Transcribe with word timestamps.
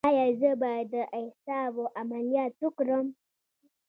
ایا 0.09 0.25
زه 0.39 0.51
باید 0.63 0.87
د 0.93 0.95
اعصابو 1.19 1.83
عملیات 1.99 2.53
وکړم؟ 2.59 3.05